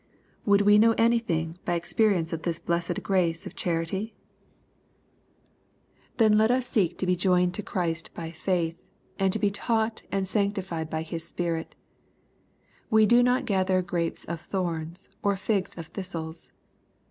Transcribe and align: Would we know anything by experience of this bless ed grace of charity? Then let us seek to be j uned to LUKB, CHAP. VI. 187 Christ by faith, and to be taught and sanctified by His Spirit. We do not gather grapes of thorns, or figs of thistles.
Would 0.47 0.61
we 0.61 0.79
know 0.79 0.95
anything 0.97 1.59
by 1.63 1.75
experience 1.75 2.33
of 2.33 2.41
this 2.41 2.57
bless 2.57 2.89
ed 2.89 3.03
grace 3.03 3.45
of 3.45 3.55
charity? 3.55 4.15
Then 6.17 6.39
let 6.39 6.49
us 6.49 6.65
seek 6.67 6.97
to 6.97 7.05
be 7.05 7.15
j 7.15 7.29
uned 7.29 7.53
to 7.53 7.61
LUKB, 7.61 7.65
CHAP. 7.65 7.75
VI. 7.75 7.79
187 8.09 8.09
Christ 8.09 8.13
by 8.15 8.31
faith, 8.31 8.83
and 9.19 9.31
to 9.31 9.37
be 9.37 9.51
taught 9.51 10.01
and 10.11 10.27
sanctified 10.27 10.89
by 10.89 11.03
His 11.03 11.23
Spirit. 11.23 11.75
We 12.89 13.05
do 13.05 13.21
not 13.21 13.45
gather 13.45 13.83
grapes 13.83 14.25
of 14.25 14.41
thorns, 14.41 15.07
or 15.21 15.35
figs 15.35 15.77
of 15.77 15.85
thistles. 15.85 16.51